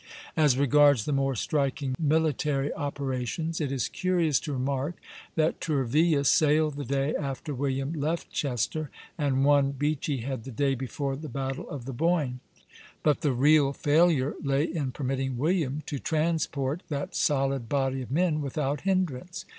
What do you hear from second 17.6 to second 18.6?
body of men